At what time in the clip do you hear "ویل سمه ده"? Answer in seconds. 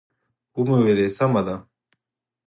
0.83-1.55